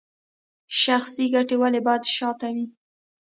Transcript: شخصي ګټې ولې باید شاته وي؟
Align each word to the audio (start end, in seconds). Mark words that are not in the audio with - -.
شخصي 0.81 1.25
ګټې 1.33 1.55
ولې 1.61 1.79
باید 1.85 2.03
شاته 2.15 2.47
وي؟ 2.55 2.65